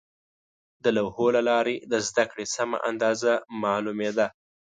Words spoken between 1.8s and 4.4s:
د زده کړې سمه اندازه معلومېده.